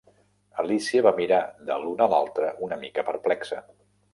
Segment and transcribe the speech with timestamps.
[0.63, 3.63] Alícia va mirar de l'un a l'altre una mica perplexa.